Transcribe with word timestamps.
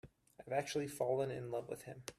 I've 0.39 0.51
actually 0.53 0.87
fallen 0.87 1.29
in 1.29 1.51
love 1.51 1.69
with 1.69 1.83
him. 1.83 2.01